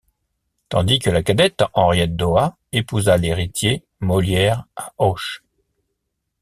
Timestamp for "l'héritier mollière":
3.17-4.65